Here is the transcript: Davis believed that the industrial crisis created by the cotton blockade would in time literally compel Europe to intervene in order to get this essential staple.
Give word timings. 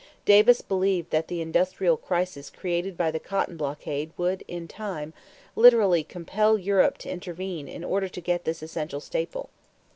Davis 0.25 0.61
believed 0.61 1.11
that 1.11 1.27
the 1.27 1.41
industrial 1.41 1.95
crisis 1.95 2.49
created 2.49 2.97
by 2.97 3.11
the 3.11 3.19
cotton 3.19 3.55
blockade 3.55 4.09
would 4.17 4.43
in 4.47 4.67
time 4.67 5.13
literally 5.55 6.03
compel 6.03 6.57
Europe 6.57 6.97
to 6.97 7.07
intervene 7.11 7.67
in 7.67 7.83
order 7.83 8.09
to 8.09 8.19
get 8.19 8.43
this 8.43 8.63
essential 8.63 8.99
staple. 8.99 9.51